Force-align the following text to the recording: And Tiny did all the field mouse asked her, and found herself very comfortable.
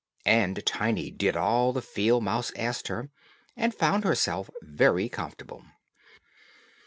And 0.25 0.65
Tiny 0.65 1.11
did 1.11 1.35
all 1.37 1.73
the 1.73 1.81
field 1.83 2.23
mouse 2.23 2.51
asked 2.55 2.87
her, 2.87 3.11
and 3.55 3.71
found 3.71 4.03
herself 4.03 4.49
very 4.63 5.07
comfortable. 5.07 5.63